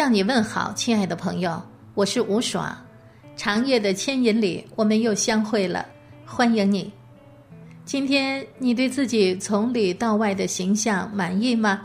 [0.00, 2.74] 向你问好，亲爱的朋友，我是吴爽。
[3.36, 5.84] 长夜的牵引里，我们又相会了，
[6.24, 6.90] 欢迎你。
[7.84, 11.82] 今天你对自己从里到外的形象满意吗？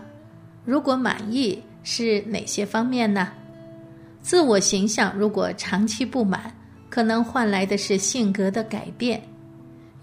[0.64, 3.34] 如果满意，是哪些方面呢？
[4.22, 6.50] 自我形象如果长期不满，
[6.90, 9.22] 可能换来的是性格的改变。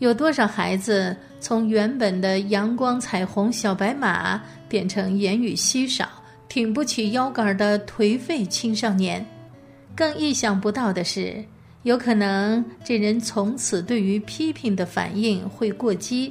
[0.01, 6.07] 有多少孩子从原本的阳光彩虹小白马，变成言语稀少？
[6.53, 9.27] 挺不起腰杆的颓废青少年，
[9.97, 11.43] 更意想不到的是，
[11.85, 16.31] 有可能这人从此对于批评的反应会过激。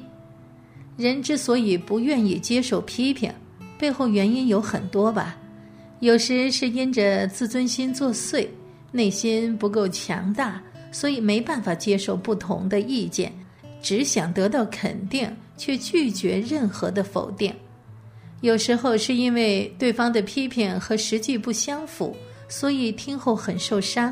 [0.95, 3.33] 人之所以不愿意接受批评，
[3.80, 5.36] 背后原因有很多吧。
[6.02, 8.47] 有时是因着自尊心作祟，
[8.92, 10.61] 内心不够强大，
[10.92, 13.33] 所以没办法接受不同的意见，
[13.81, 17.52] 只想得到肯定，却拒绝任何的否定。
[18.42, 22.16] 有时候是因为对方的批评和实际不相符，
[22.50, 24.11] 所以听后很受伤；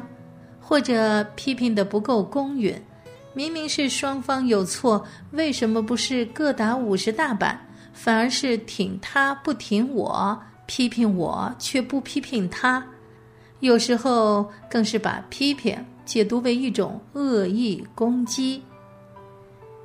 [0.61, 2.73] 或者批评的不够公允，
[3.33, 7.59] 明明是双方有错，为什么不是各打五十大板，
[7.91, 12.86] 反而是挺他不挺我，批评我却不批评他？
[13.61, 18.61] 有时候更是把批评解读为一种恶意攻击。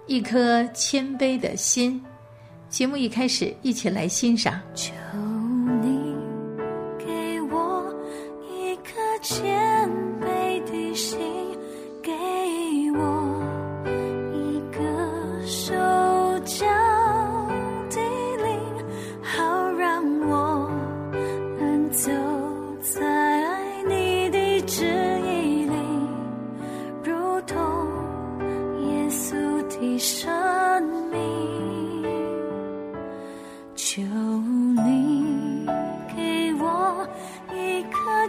[0.06, 2.00] 一颗谦卑的心。
[2.74, 4.60] 节目一开始，一起来欣赏。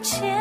[0.06, 0.35] 颗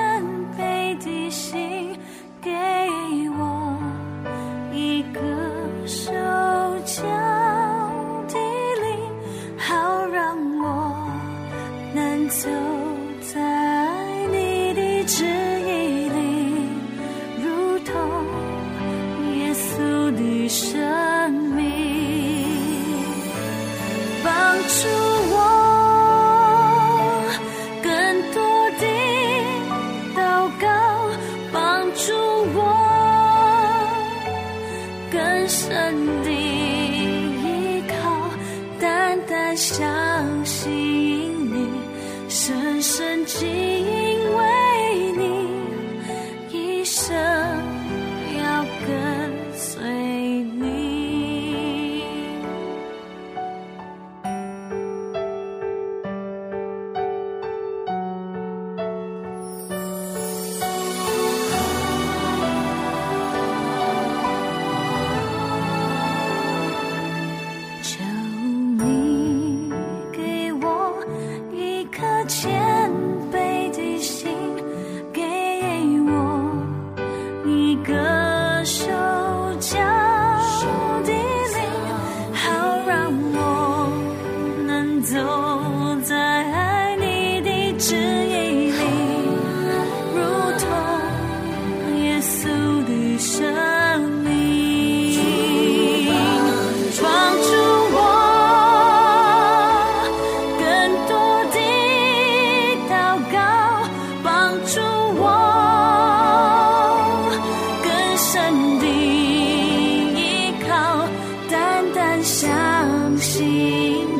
[113.35, 113.43] 心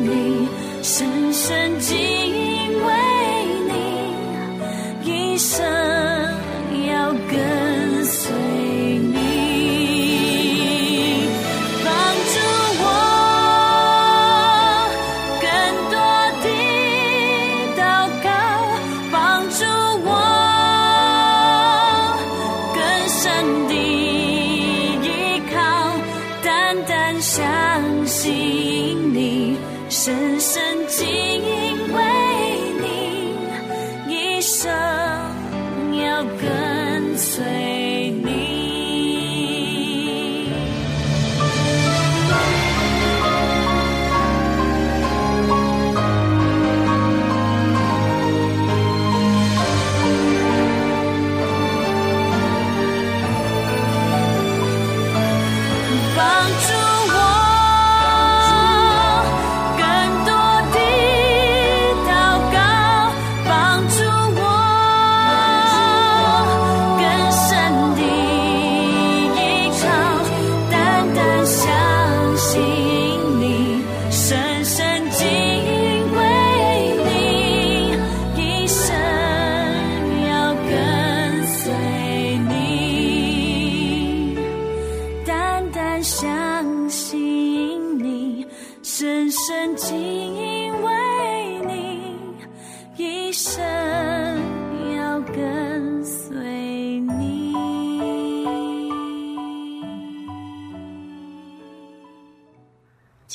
[0.03, 0.45] 里
[0.83, 2.24] 深深记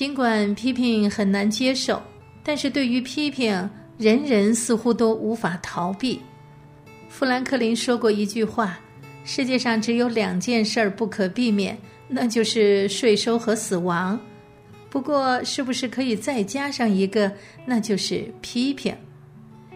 [0.01, 2.03] 尽管批评很难接受，
[2.43, 3.69] 但是对于批评，
[3.99, 6.19] 人人似乎都无法逃避。
[7.11, 8.81] 富兰克林说过一句话
[9.27, 11.77] ：“世界上只有两件事儿不可避免，
[12.09, 14.19] 那就是税收和死亡。
[14.89, 17.31] 不过，是不是可以再加上一个，
[17.67, 18.97] 那就是批评？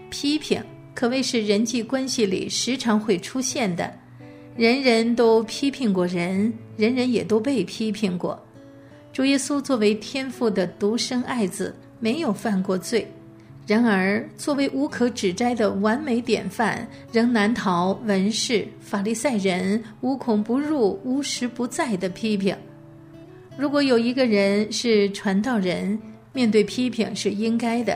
[0.08, 0.58] 批评
[0.94, 3.92] 可谓是人际关系里时常会出现的，
[4.56, 8.42] 人人都批评过人，人人也都被批评过。
[9.14, 13.06] 主耶稣作为天父的独生爱子，没有犯过罪，
[13.64, 22.56] 然而作为无可指摘的完美典范，仍难逃文士、法利赛人无孔不入、无时不在的批评。
[23.56, 25.96] 如果有一个人是传道人，
[26.32, 27.94] 面对批评是应该的；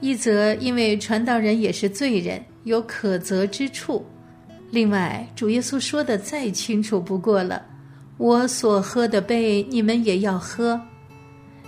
[0.00, 4.00] 一则因为传道人也是罪人，有可责之处；
[4.70, 7.66] 另外，主耶稣说的再清楚不过了。
[8.18, 10.80] 我所喝的杯，你们也要喝。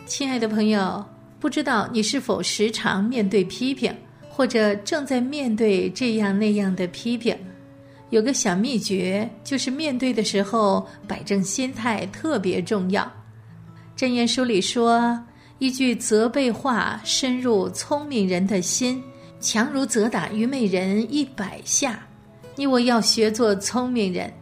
[0.06, 1.04] 亲爱的朋友，
[1.38, 3.94] 不知道你是否时常面对批评，
[4.30, 7.36] 或者正在面对这样那样的批评？
[8.08, 13.10] 有个小秘诀，就是面对的时候摆正心态特别重要。
[13.94, 15.22] 箴言书里说
[15.60, 19.02] ：“一句责备话深入聪明人的心，
[19.38, 22.02] 强如责打愚昧人一百下。”
[22.56, 24.32] 你我要学做聪明人。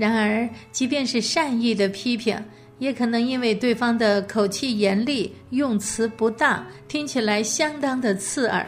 [0.00, 2.42] 然而，即便是善意的批评，
[2.78, 8.66] 也可能因为对方的口气严厉、用词不当，听起来相当的刺耳。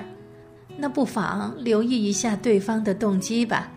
[0.77, 3.71] 那不妨留意一下对方的动机吧。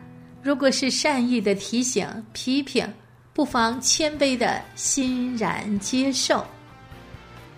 [0.43, 2.85] 如果是善意的提醒、批评，
[3.33, 6.45] 不妨谦卑的欣然接受。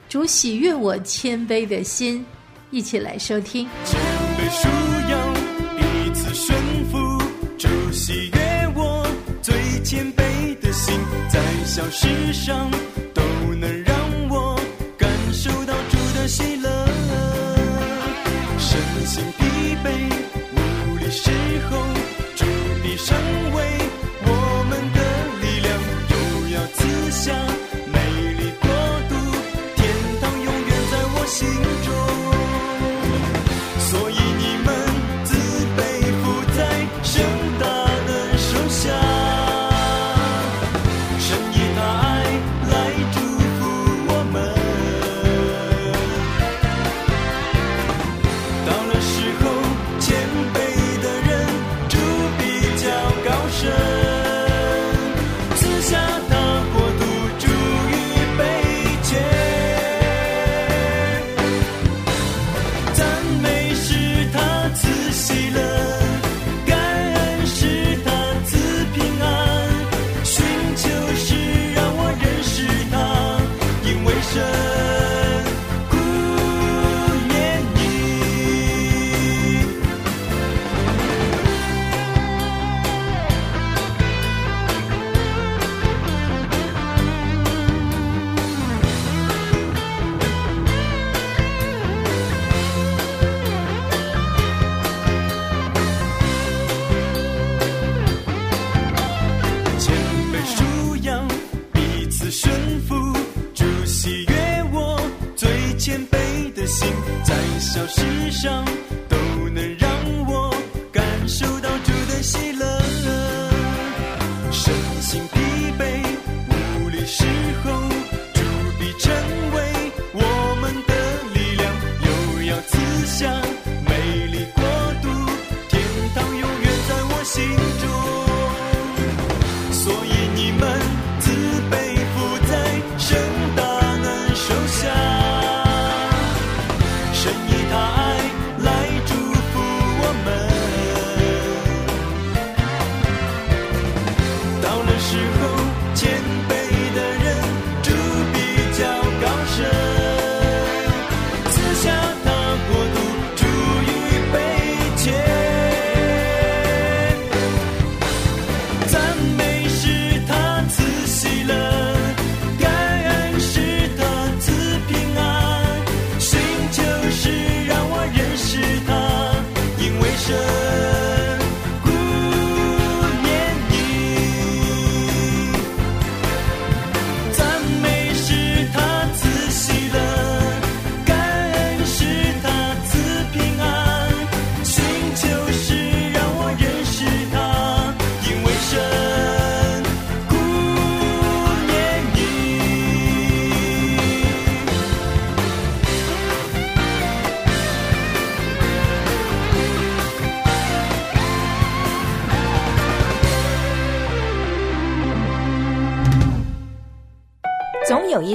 [0.08, 2.26] 主喜悦我谦卑的心，
[2.72, 3.68] 一起来收听。
[3.84, 4.00] 谦
[4.38, 5.17] 卑
[12.46, 12.87] 生。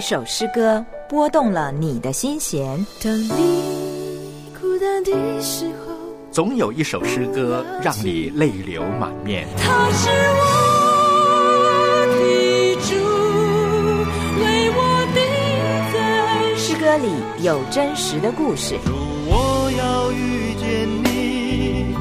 [0.03, 3.31] 首诗歌拨动了你的心弦，当你
[4.61, 5.95] 孤单的时候，
[6.33, 9.47] 总有一首诗歌让你泪流满面。
[9.57, 11.55] 他是我
[12.09, 12.97] 的主，
[14.43, 14.81] 为我
[15.15, 15.23] 定
[15.93, 15.97] 在
[16.57, 17.09] 诗歌里
[17.45, 18.91] 有真实的故事，主，
[19.29, 21.95] 我要遇见你，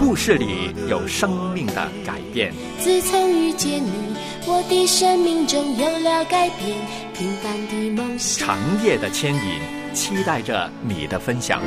[0.00, 4.11] 故事里有生命的改变，自从遇见你，
[4.44, 6.76] 我的生命中有了改变，
[7.14, 8.46] 平凡的梦想。
[8.46, 11.62] 长夜的牵引，期待着你的分享。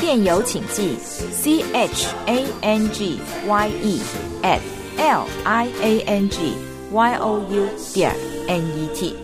[0.00, 0.96] 电邮请寄
[1.30, 4.00] c h a n g y e
[4.42, 4.60] at
[4.98, 6.54] l i a n g
[6.90, 8.12] y o u 点
[8.48, 9.14] n e t。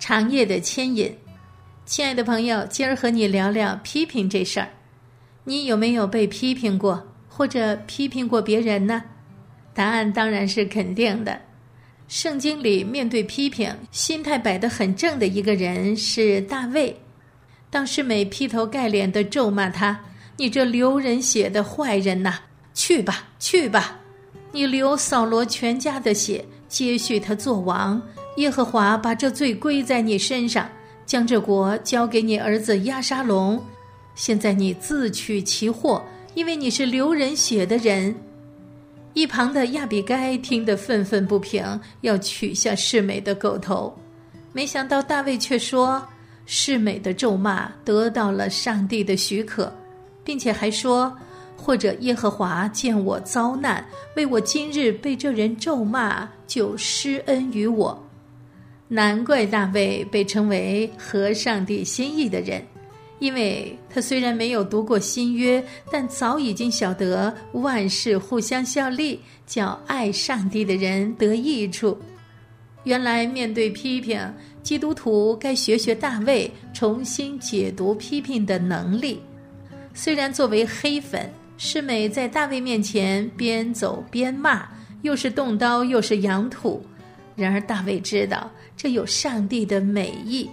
[0.00, 1.16] 长夜的牵引，
[1.92, 4.70] 亲爱的朋友，今儿和你聊聊批评这事儿。
[5.44, 9.02] 你有没有被批评过，或者批评过别人呢？
[9.74, 11.38] 答案当然是肯定的。
[12.08, 16.98] 圣经里面对批评，心态摆得很正的一个人是大卫。
[17.68, 20.00] 当世美劈头盖脸地咒骂他
[20.38, 22.36] ：“你这流人血的坏人呐，
[22.72, 24.00] 去吧，去吧！
[24.50, 28.00] 你流扫罗全家的血，接续他做王。
[28.38, 30.66] 耶和华把这罪归在你身上，
[31.06, 33.62] 将这国交给你儿子押沙龙。
[34.14, 36.02] 现在你自取其祸，
[36.34, 38.14] 因为你是流人血的人。”
[39.14, 43.94] 一旁的亚比该听得愤愤不平，要取下世美的狗头。
[44.52, 46.02] 没想到大卫却说
[46.46, 49.70] ：“世美的咒骂得到了上帝的许可，
[50.24, 51.14] 并且还说，
[51.56, 53.84] 或者耶和华见我遭难，
[54.16, 58.02] 为我今日被这人咒骂，就施恩于我。”
[58.94, 62.62] 难怪大卫被称为合上帝心意的人。
[63.20, 71.96] 因为他虽然没有读过新约，但早已经晓得万事互相效力，叫爱上帝的人得益处。
[72.84, 74.20] 原来面对批评，
[74.62, 79.20] 基督徒该学学大卫，重新解读批评的能力。
[79.94, 84.66] 虽然作为黑粉，世美在大卫面前边走边骂，
[85.02, 86.84] 又是动刀又是扬土，
[87.36, 90.48] 然而大卫知道这有上帝的美意。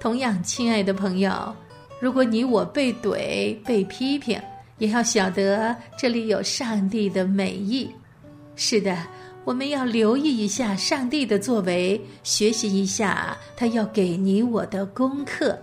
[0.00, 1.54] 同样，亲爱的朋友。
[2.00, 4.40] 如果你我被怼、被批评，
[4.78, 7.90] 也要晓得这里有上帝的美意。
[8.54, 8.96] 是的，
[9.44, 15.58] 我们要留意一下上帝的作为，学习一下他要给你我的功课。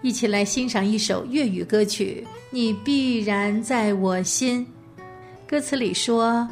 [0.00, 4.66] 一起来欣赏一首粤语歌曲《你必然在我心》。
[5.46, 6.48] 歌词里说：“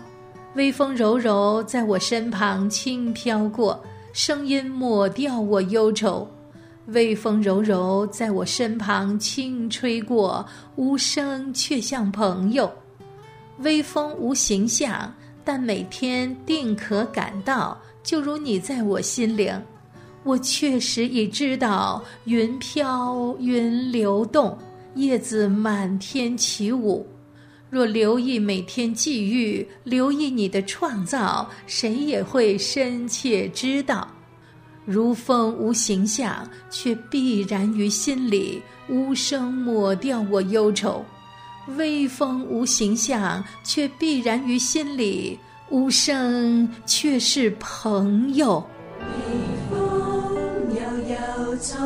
[0.54, 3.80] 微风柔柔在我身旁轻飘过，
[4.12, 6.28] 声音抹掉我忧愁。”
[6.88, 10.44] 微风柔柔在我身旁轻吹过，
[10.76, 12.72] 无声却像朋友。
[13.58, 15.12] 微风无形象，
[15.44, 19.54] 但每天定可感到，就如你在我心灵。
[20.24, 24.56] 我确实已知道，云飘云流动，
[24.94, 27.06] 叶子满天起舞。
[27.70, 34.08] 若留意每天际遇，留意你的创造，谁也会深切知道。
[34.86, 41.04] 如风无形象，却必然于心里；无声抹掉我忧愁。
[41.76, 48.66] 微风无形象，却必然于心里；无声却是朋友。
[48.98, 49.04] 微
[49.70, 50.34] 风
[50.70, 50.80] 悠
[51.12, 51.76] 悠在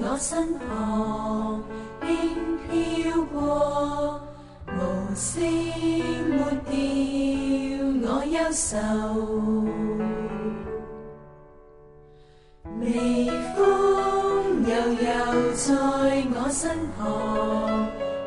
[0.00, 1.60] 我身旁，
[2.02, 2.08] 轻
[2.70, 4.23] 飘过，
[5.14, 5.40] 無聲
[6.30, 6.74] 抹掉
[8.02, 8.66] 我忧愁。
[12.80, 13.56] 微风
[14.66, 15.06] 悠悠
[15.54, 15.70] 在
[16.34, 16.62] 我身
[16.98, 16.98] 旁，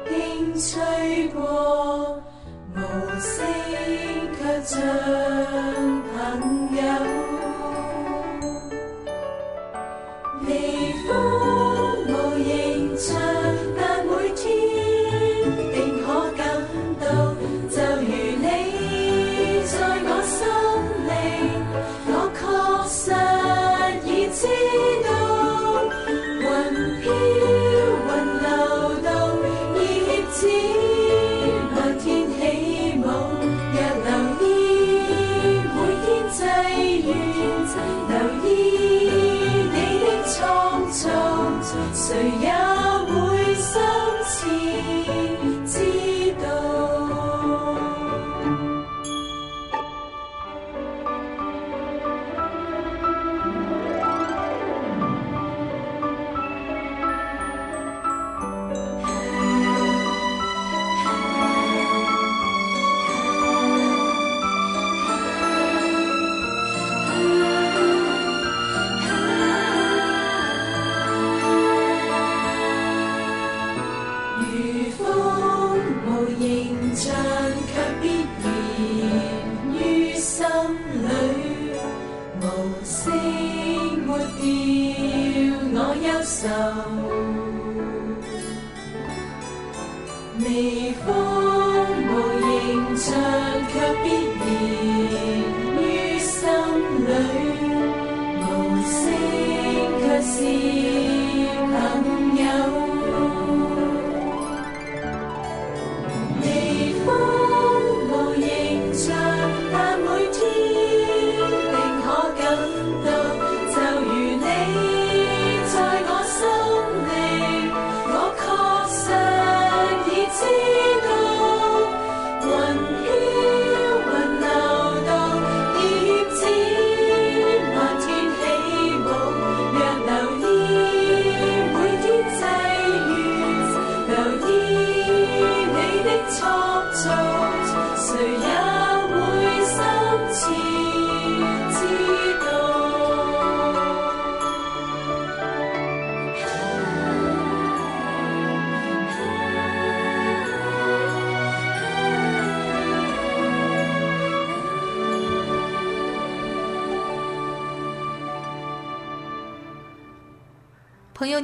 [0.07, 0.15] 轻
[0.57, 2.23] 吹过，
[2.73, 2.79] 无
[3.19, 3.35] 声
[4.39, 4.79] 却像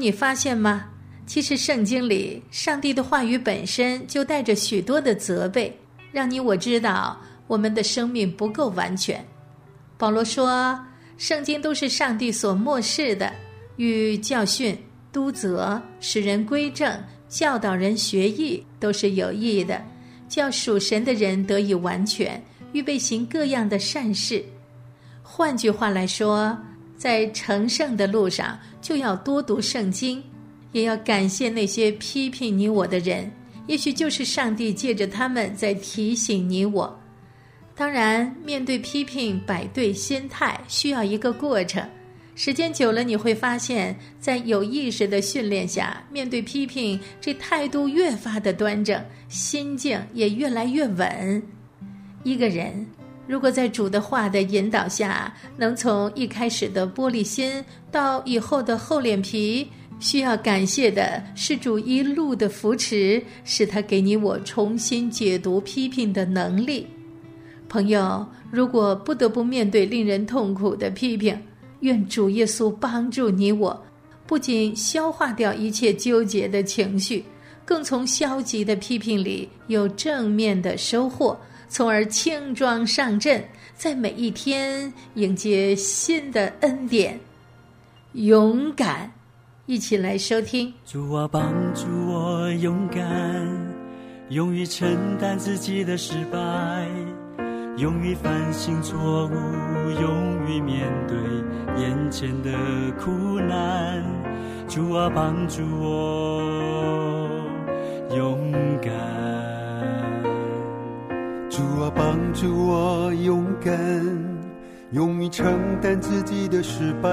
[0.04, 0.84] 你发现吗？
[1.26, 5.74] 其实圣经里，上帝的话语本身就带着许多的责备，
[6.12, 9.26] 让你我知道我们的生命不够完全。
[9.98, 10.78] 保罗说，
[11.18, 13.32] 圣经都是上帝所漠视的，
[13.78, 14.78] 与教训、
[15.13, 19.82] 督责、使人归正、教导人学艺，都是有益的，
[20.28, 24.44] 叫属神的人得以完全，预备行各样的善事。
[25.22, 26.58] 换句话来说，
[26.97, 30.23] 在成圣的路上，就要多读圣经，
[30.71, 33.32] 也要感谢那些批评你我的人，
[33.67, 36.99] 也许就是上帝借着他们在提醒你我。
[37.75, 41.84] 当然，面对批评，摆对心态需要一个过程。
[42.36, 51.43] 时间久了，你会发现，在有意识的训练下，面对批评，这态度越发的端正，心境也越来越稳。
[52.23, 52.86] 一个人
[53.26, 59.68] 如果在主的话的引导下，能从一开始的玻璃心到以后的厚脸皮，
[60.00, 66.86] 需要感谢的是主一路的扶持，使他给你我重新解读批评的能力。
[67.70, 71.36] 朋友，如果不得不面对令人痛苦的批评，
[71.80, 73.86] 愿主耶稣帮助你我，
[74.28, 77.24] 不仅消化掉一切纠结的情绪，
[77.64, 81.40] 更从消极的批评里有正面的收获，
[81.74, 87.20] 从而轻装上阵，在每一天迎接新的恩典。
[88.12, 89.12] 勇敢，
[89.66, 90.72] 一起来收听。
[90.86, 93.04] 主啊，帮助我勇敢，
[94.30, 96.38] 勇于承担自己的失败，
[97.78, 99.32] 勇于反省错误，
[100.00, 101.18] 勇于面对
[101.82, 102.52] 眼前的
[103.00, 103.10] 苦
[103.40, 104.00] 难。
[104.68, 106.40] 主啊，帮助我
[108.16, 109.53] 勇敢。
[111.56, 113.80] 主啊，帮助我勇敢，
[114.89, 115.46] 勇于承
[115.80, 117.10] 担自己的失败，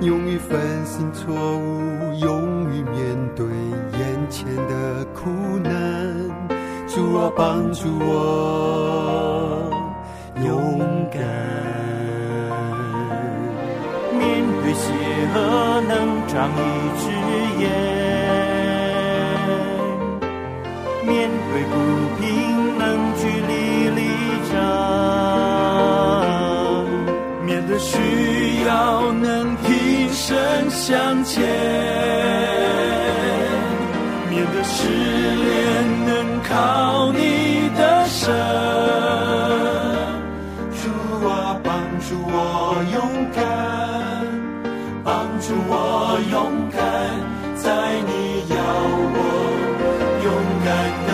[0.00, 5.30] 勇于反省错误，勇于面对眼前的苦
[5.62, 5.70] 难。
[6.88, 9.70] 主啊，帮助我
[10.44, 10.80] 勇
[11.12, 11.22] 敢。
[14.18, 14.92] 面对邪
[15.32, 16.58] 恶能长一
[16.98, 17.04] 只
[17.62, 17.70] 眼，
[21.06, 21.76] 面对不
[22.20, 22.20] 平
[22.78, 23.11] 能
[24.52, 24.60] 上，
[27.46, 27.96] 面对需
[28.66, 31.42] 要能挺身向前，
[34.28, 36.10] 面对失恋能
[36.48, 38.30] 靠你的神。
[40.82, 40.82] 主
[41.26, 42.36] 啊，帮助我
[42.92, 42.96] 勇
[43.34, 43.40] 敢，
[45.02, 45.10] 帮
[45.40, 45.72] 助我
[46.30, 46.34] 勇
[46.70, 46.78] 敢，
[47.56, 47.64] 在
[48.06, 48.10] 你
[48.52, 48.56] 要
[49.14, 49.18] 我
[50.24, 50.26] 勇
[50.66, 50.68] 敢
[51.06, 51.10] 的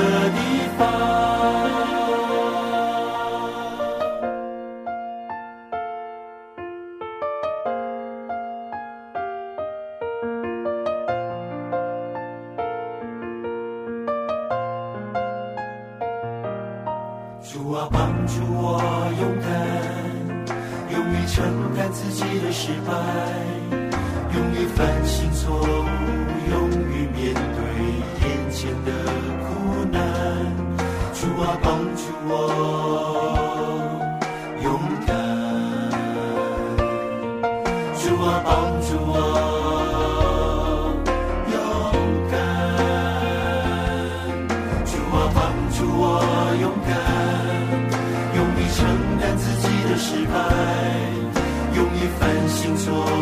[53.09, 53.15] 都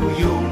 [0.00, 0.47] 不用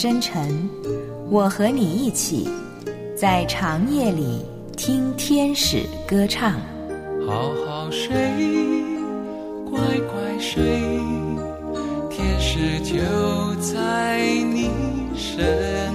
[0.00, 0.70] 深沉，
[1.28, 2.48] 我和你一起
[3.16, 4.44] 在长夜里
[4.76, 6.52] 听天使歌唱。
[7.26, 8.14] 好好睡，
[9.68, 10.62] 乖乖睡，
[12.08, 12.94] 天使就
[13.60, 14.20] 在
[14.54, 14.70] 你
[15.16, 15.92] 身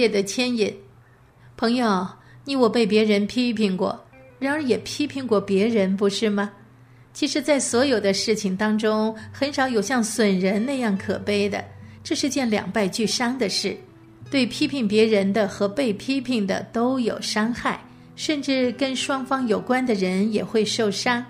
[0.00, 0.74] 业的牵引，
[1.56, 2.08] 朋友，
[2.44, 4.02] 你我被别人批评过，
[4.38, 6.50] 然而也批评过别人，不是吗？
[7.12, 11.62] 其实，在所有的事情当中，很少有像损人那样可悲的，
[12.02, 13.76] 这是件两败俱伤的事。
[14.30, 17.78] 对批评别人的和被批评的都有伤害，
[18.16, 21.24] 甚至跟双方有关的人也会受伤。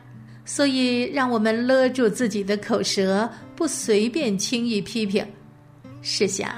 [0.45, 5.27] 所以，让我们勒住自己的口舌，不随便轻易批评。
[6.03, 6.49] 试想，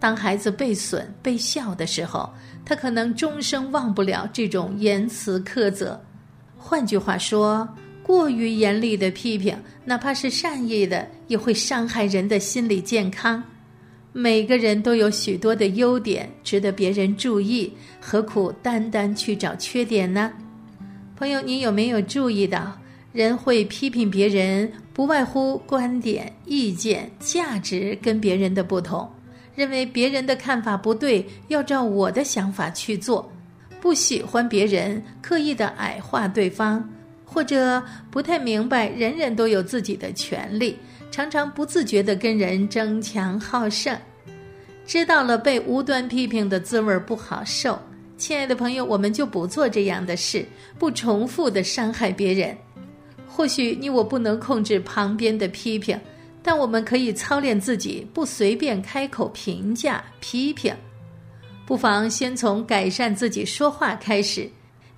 [0.00, 2.30] 当孩子被损、被笑的时候，
[2.64, 6.00] 他可能终生忘不了这种言辞苛责。
[6.56, 7.68] 换句话说，
[8.02, 13.42] 过于严厉的批评，哪怕是善意的，也会伤害人的心理健康。
[14.12, 20.32] 每个人都有许多的优点，值得别人注意，何苦单单去找缺点呢？
[21.16, 22.76] 朋友，你有没有注意到，
[23.12, 29.08] 人会批评别人，不外乎观点、意见、价值跟别人的不同，
[29.58, 33.28] 认为别人的看法不对，要照我的想法去做，
[33.80, 36.88] 不喜欢别人，刻意的矮化对方。
[37.24, 40.76] 或者不太明白，人人都有自己的权利，
[41.10, 43.98] 常常不自觉地跟人争强好胜。
[44.86, 47.76] 知道了被无端批评的滋味不好受，
[48.16, 50.46] 亲爱的朋友，我们就不做这样的事，
[50.78, 52.56] 不重复的伤害别人。
[53.26, 55.98] 或许你我不能控制旁边的批评，
[56.42, 60.74] 但我们可以操练自己，不随便开口评价批评。
[61.66, 64.50] 不妨先从改善自己说话开始，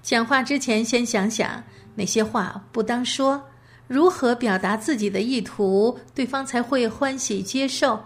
[0.02, 1.62] 讲话之前先想想。
[1.96, 3.42] 哪些话不当说？
[3.88, 8.00] 如何表达自己的意图，对方才会欢喜接受？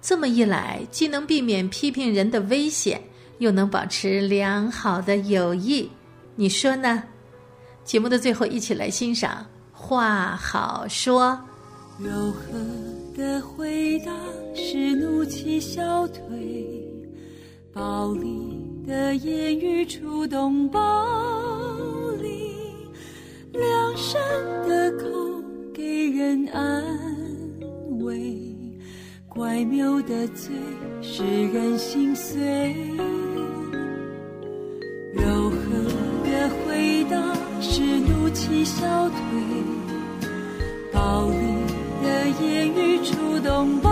[0.00, 3.02] 这么一来，既能避免批评人的危险，
[3.38, 5.90] 又能保持良好的友谊。
[6.36, 7.02] 你说呢？
[7.84, 9.44] 节目的最后，一起来欣赏
[9.76, 11.32] 《话好说》。
[11.98, 12.52] 柔和
[13.16, 14.12] 的回答
[14.54, 16.22] 使怒气消退，
[17.72, 18.56] 暴力
[18.86, 20.80] 的言语触动暴
[22.22, 22.54] 力。
[23.52, 24.20] 良善
[24.68, 25.08] 的口
[25.74, 26.84] 给人安
[27.98, 28.46] 慰，
[29.28, 30.54] 怪谬的嘴
[31.02, 32.76] 使人心碎。
[35.12, 35.66] 柔和
[36.22, 39.18] 的回答使怒气消退，
[40.92, 41.57] 暴力
[43.58, 43.87] 触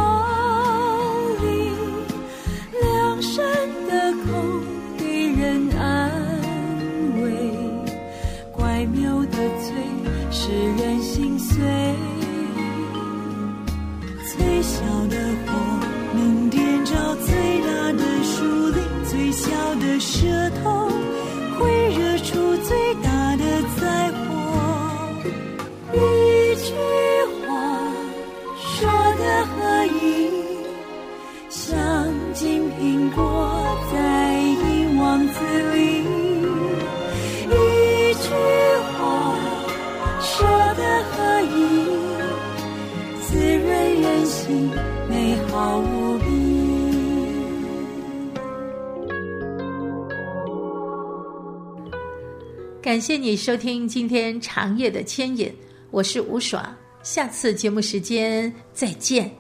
[52.97, 55.55] 感谢你收听今天长夜的牵引，
[55.91, 59.31] 我是吴爽，下次节目时间再见。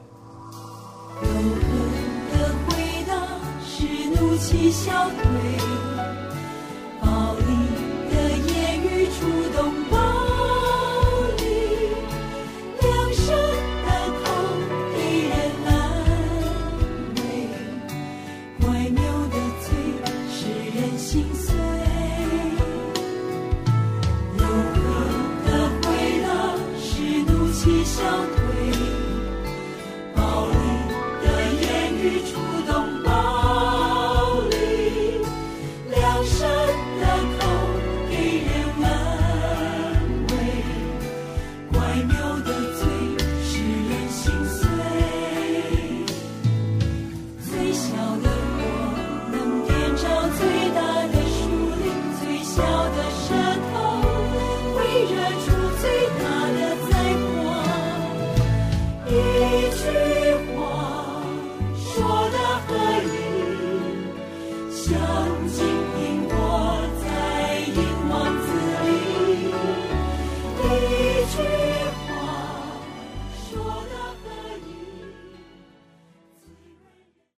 [1.23, 2.77] 柔和的回
[3.09, 3.17] 答
[3.67, 5.66] 是怒气消退，